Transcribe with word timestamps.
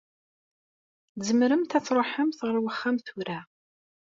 Tzemremt 1.19 1.77
ad 1.77 1.83
tṛuḥemt 1.83 2.39
ar 2.47 2.55
wexxam 2.63 2.97
tura. 3.05 3.39